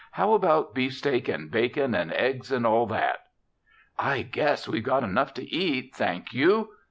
[0.13, 3.27] How about beefsteak and bacon and eggs and all that?"
[3.99, 6.69] "I guess we've got enough to eat, thank you."